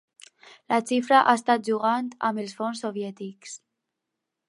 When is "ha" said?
1.25-1.35